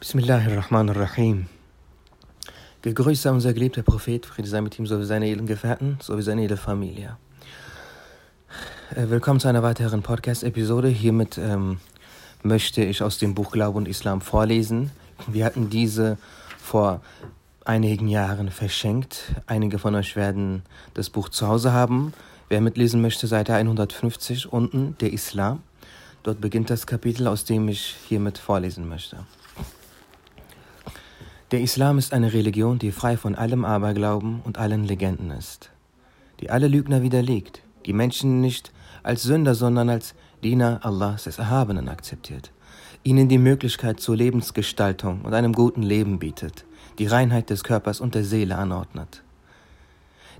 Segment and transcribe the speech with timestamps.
[0.00, 1.44] Bismillahirrahmanirrahim.
[2.80, 6.44] Gegrüßt sei unser geliebter Prophet, Friede sei mit ihm sowie seine edlen Gefährten, sowie seine
[6.44, 7.18] edle Familie.
[8.96, 10.88] Äh, willkommen zu einer weiteren Podcast-Episode.
[10.88, 11.80] Hiermit ähm,
[12.42, 14.90] möchte ich aus dem Buch Glaube und Islam vorlesen.
[15.26, 16.16] Wir hatten diese
[16.56, 17.02] vor
[17.66, 19.34] einigen Jahren verschenkt.
[19.46, 20.62] Einige von euch werden
[20.94, 22.14] das Buch zu Hause haben.
[22.48, 25.62] Wer mitlesen möchte, Seite 150 unten, der Islam.
[26.22, 29.26] Dort beginnt das Kapitel, aus dem ich hiermit vorlesen möchte.
[31.50, 35.70] Der Islam ist eine Religion, die frei von allem Aberglauben und allen Legenden ist,
[36.38, 38.70] die alle Lügner widerlegt, die Menschen nicht
[39.02, 42.52] als Sünder, sondern als Diener Allahs des Erhabenen akzeptiert,
[43.02, 46.64] ihnen die Möglichkeit zur Lebensgestaltung und einem guten Leben bietet,
[47.00, 49.24] die Reinheit des Körpers und der Seele anordnet.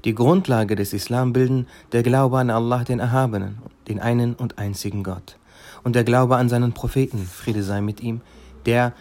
[0.04, 5.02] Die Grundlage des Islam bilden der Glaube an Allah, den Erhabenen, den einen und einzigen
[5.02, 5.38] Gott,
[5.82, 8.20] und der Glaube an seinen Propheten, Friede sei mit ihm,
[8.65, 8.92] der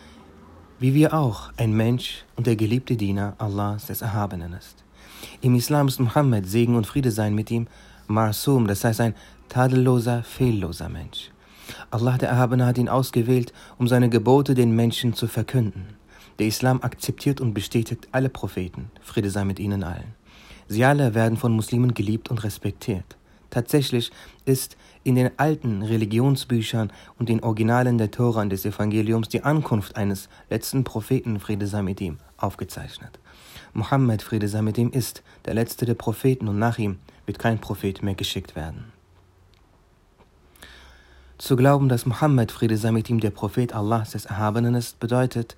[0.80, 4.84] wie wir auch ein Mensch und der geliebte Diener Allahs des Erhabenen ist.
[5.42, 7.68] Im Islam ist Muhammad, Segen und Friede sein mit ihm,
[8.08, 9.16] Marsum, das heißt ein
[9.50, 11.32] tadelloser, fehlloser Mensch.
[11.92, 15.88] Allah der Erhabene hat ihn ausgewählt, um seine Gebote den Menschen zu verkünden.
[16.40, 20.16] Der Islam akzeptiert und bestätigt alle Propheten, Friede sei mit ihnen allen.
[20.68, 23.18] Sie alle werden von Muslimen geliebt und respektiert.
[23.50, 24.12] Tatsächlich
[24.46, 29.96] ist in den alten Religionsbüchern und den Originalen der Tora und des Evangeliums die Ankunft
[29.96, 33.20] eines letzten Propheten, Friede sei mit ihm, aufgezeichnet.
[33.74, 37.60] Mohammed, Friede sei mit ihm, ist der letzte der Propheten und nach ihm wird kein
[37.60, 38.92] Prophet mehr geschickt werden.
[41.38, 45.56] Zu glauben, dass Mohammed, Friede sei mit ihm, der Prophet Allahs des Erhabenen ist, bedeutet,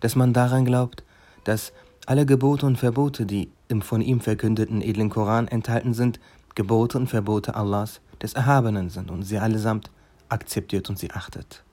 [0.00, 1.04] dass man daran glaubt,
[1.44, 1.72] dass
[2.06, 6.18] alle Gebote und Verbote, die im von ihm verkündeten edlen Koran enthalten sind,
[6.54, 9.90] Gebote und Verbote Allahs des Erhabenen sind und sie allesamt
[10.28, 11.64] akzeptiert und sie achtet.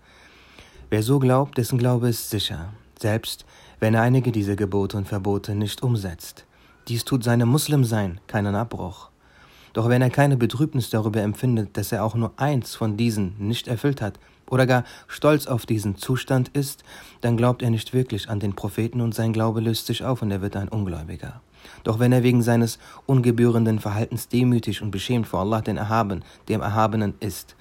[0.90, 3.46] Wer so glaubt, dessen Glaube ist sicher, selbst
[3.80, 6.46] wenn er einige dieser Gebote und Verbote nicht umsetzt.
[6.88, 9.10] Dies tut seinem Muslimsein keinen Abbruch.
[9.74, 13.68] Doch wenn er keine Betrübnis darüber empfindet, dass er auch nur eins von diesen nicht
[13.68, 16.84] erfüllt hat oder gar stolz auf diesen Zustand ist,
[17.22, 20.32] dann glaubt er nicht wirklich an den Propheten und sein Glaube löst sich auf und
[20.32, 21.42] er wird ein Ungläubiger.
[21.84, 26.62] Doch wenn er wegen seines ungebührenden Verhaltens demütig und beschämt vor Allah den Erhaben, dem
[26.62, 27.56] Erhabenen ist,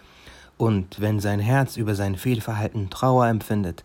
[0.58, 3.84] und wenn sein Herz über sein Fehlverhalten Trauer empfindet,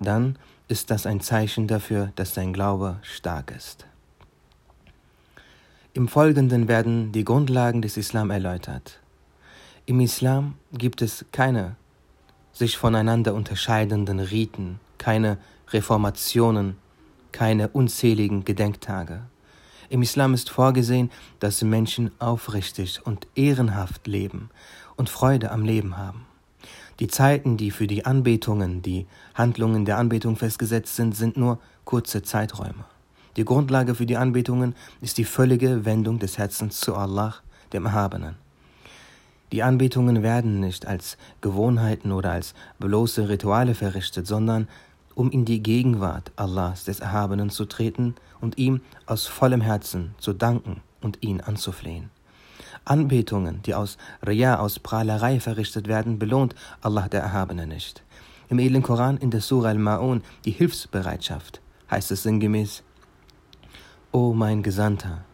[0.00, 3.86] dann ist das ein Zeichen dafür, dass sein Glaube stark ist.
[5.92, 9.00] Im Folgenden werden die Grundlagen des Islam erläutert.
[9.86, 11.76] Im Islam gibt es keine
[12.52, 15.38] sich voneinander unterscheidenden Riten, keine
[15.70, 16.76] Reformationen,
[17.32, 19.22] keine unzähligen Gedenktage.
[19.90, 24.48] Im Islam ist vorgesehen, dass Menschen aufrichtig und ehrenhaft leben
[24.94, 26.26] und Freude am Leben haben.
[27.00, 32.22] Die Zeiten, die für die Anbetungen, die Handlungen der Anbetung festgesetzt sind, sind nur kurze
[32.22, 32.84] Zeiträume.
[33.36, 37.34] Die Grundlage für die Anbetungen ist die völlige Wendung des Herzens zu Allah,
[37.72, 38.36] dem Erhabenen.
[39.50, 44.68] Die Anbetungen werden nicht als Gewohnheiten oder als bloße Rituale verrichtet, sondern
[45.14, 50.32] um in die Gegenwart Allahs des Erhabenen zu treten und ihm aus vollem Herzen zu
[50.32, 52.10] danken und ihn anzuflehen.
[52.84, 58.02] Anbetungen, die aus Ria, aus Prahlerei verrichtet werden, belohnt Allah der Erhabene nicht.
[58.48, 61.60] Im edlen Koran in der Surah Al-Ma'un, die Hilfsbereitschaft,
[61.90, 62.82] heißt es sinngemäß,
[64.12, 65.24] O mein Gesandter,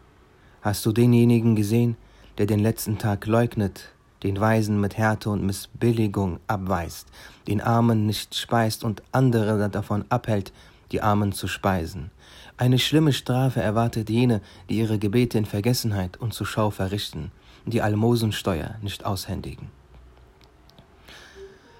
[0.61, 1.97] hast du denjenigen gesehen,
[2.37, 3.89] der den letzten Tag leugnet
[4.23, 7.07] den Weisen mit Härte und Missbilligung abweist,
[7.47, 10.51] den Armen nicht speist und andere davon abhält,
[10.91, 12.11] die Armen zu speisen.
[12.57, 17.31] Eine schlimme Strafe erwartet jene, die ihre Gebete in Vergessenheit und zur Schau verrichten
[17.67, 19.69] die Almosensteuer nicht aushändigen.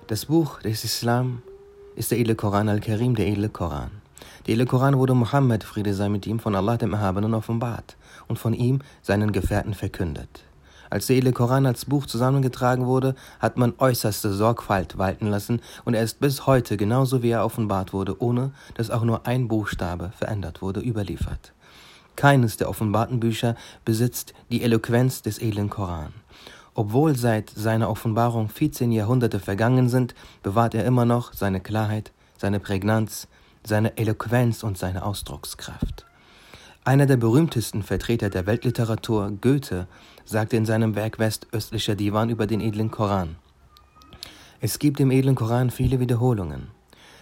[0.07, 1.41] Das Buch des Islam
[1.95, 3.91] ist der edle Koran al-Karim, der edle Koran.
[4.45, 7.95] Der edle Koran wurde Muhammad, Friede sei mit ihm, von Allah dem Erhabenen offenbart
[8.27, 10.43] und von ihm seinen Gefährten verkündet.
[10.89, 15.93] Als der edle Koran als Buch zusammengetragen wurde, hat man äußerste Sorgfalt walten lassen und
[15.93, 20.11] er ist bis heute, genauso wie er offenbart wurde, ohne dass auch nur ein Buchstabe
[20.17, 21.53] verändert wurde, überliefert.
[22.15, 26.13] Keines der offenbarten Bücher besitzt die Eloquenz des edlen Koran.
[26.73, 32.59] Obwohl seit seiner Offenbarung 14 Jahrhunderte vergangen sind, bewahrt er immer noch seine Klarheit, seine
[32.59, 33.27] Prägnanz,
[33.63, 36.06] seine Eloquenz und seine Ausdruckskraft.
[36.87, 39.87] Einer der berühmtesten Vertreter der Weltliteratur, Goethe,
[40.23, 43.35] sagte in seinem Werk Westöstlicher Divan über den edlen Koran.
[44.61, 46.69] Es gibt im edlen Koran viele Wiederholungen.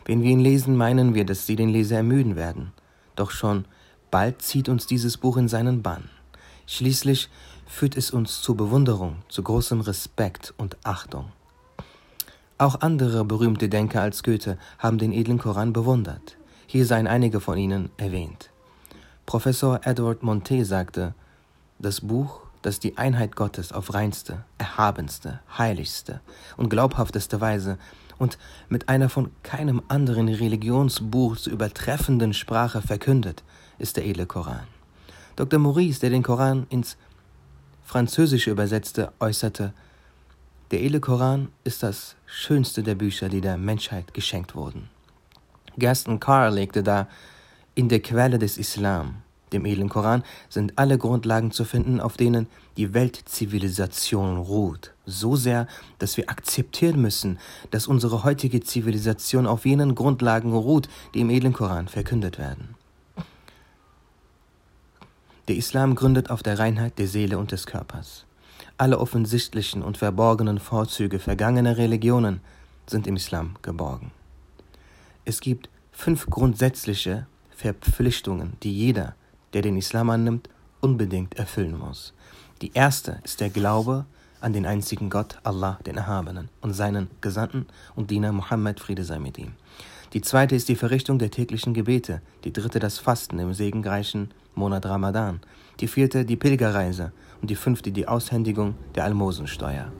[0.05, 2.73] Wenn wir ihn lesen, meinen wir, dass sie den Leser ermüden werden.
[3.15, 3.65] Doch schon
[4.11, 6.11] bald zieht uns dieses Buch in seinen Bann.
[6.67, 7.27] Schließlich
[7.65, 11.31] führt es uns zur Bewunderung, zu großem Respekt und Achtung.
[12.59, 16.37] Auch andere berühmte Denker als Goethe haben den edlen Koran bewundert.
[16.67, 18.51] Hier seien einige von ihnen erwähnt.
[19.25, 21.15] Professor Edward Monte sagte,
[21.79, 26.21] das Buch, das die Einheit Gottes auf reinste, erhabenste, heiligste
[26.57, 27.79] und glaubhafteste Weise
[28.19, 28.37] und
[28.69, 33.43] mit einer von keinem anderen Religionsbuch zu übertreffenden Sprache verkündet,
[33.79, 34.67] ist der edle Koran.
[35.35, 35.59] Dr.
[35.59, 36.95] Maurice, der den Koran ins
[37.83, 39.73] Französische übersetzte, äußerte,
[40.69, 44.89] der edle Koran ist das schönste der Bücher, die der Menschheit geschenkt wurden.
[45.77, 47.07] Gaston Carr legte dar,
[47.75, 49.15] in der Quelle des Islam,
[49.51, 55.67] dem edlen Koran, sind alle Grundlagen zu finden, auf denen die Weltzivilisation ruht, so sehr,
[55.99, 57.37] dass wir akzeptieren müssen,
[57.71, 62.75] dass unsere heutige Zivilisation auf jenen Grundlagen ruht, die im edlen Koran verkündet werden.
[65.47, 68.25] Der Islam gründet auf der Reinheit der Seele und des Körpers.
[68.77, 72.41] Alle offensichtlichen und verborgenen Vorzüge vergangener Religionen
[72.87, 74.11] sind im Islam geborgen.
[75.23, 79.15] Es gibt fünf grundsätzliche Verpflichtungen, die jeder,
[79.53, 80.49] der den Islam annimmt,
[80.81, 82.13] unbedingt erfüllen muss.
[82.61, 84.05] Die erste ist der Glaube
[84.41, 87.65] an den einzigen Gott, Allah, den Erhabenen, und seinen Gesandten
[87.95, 89.53] und Diener Muhammad, Friede sei mit ihm.
[90.13, 94.85] Die zweite ist die Verrichtung der täglichen Gebete, die dritte das Fasten im segenreichen Monat
[94.85, 95.39] Ramadan,
[95.79, 97.11] die vierte die Pilgerreise
[97.41, 99.91] und die fünfte die Aushändigung der Almosensteuer.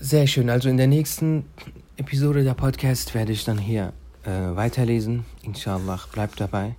[0.00, 1.44] Sehr schön, also in der nächsten
[1.98, 5.24] Episode der Podcast werde ich dann hier äh, weiterlesen.
[5.42, 6.76] Inshallah, bleibt dabei.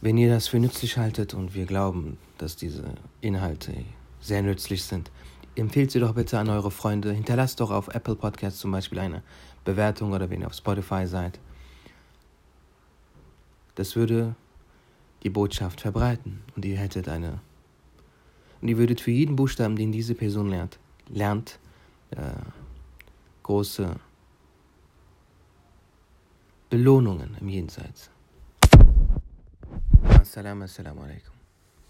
[0.00, 3.74] Wenn ihr das für nützlich haltet und wir glauben, dass diese Inhalte
[4.22, 5.10] sehr nützlich sind,
[5.54, 7.12] empfehlt sie doch bitte an eure Freunde.
[7.12, 9.22] Hinterlasst doch auf Apple Podcasts zum Beispiel eine
[9.66, 11.38] Bewertung oder wenn ihr auf Spotify seid.
[13.74, 14.34] Das würde
[15.24, 17.40] die Botschaft verbreiten und ihr hättet eine.
[18.62, 20.78] Und ihr würdet für jeden Buchstaben, den diese Person lernt,
[21.10, 21.58] lernt,
[22.12, 22.32] äh,
[23.42, 23.94] große
[26.68, 28.10] Belohnungen im Jenseits.
[30.20, 30.64] Assalamu
[31.02, 31.35] alaikum.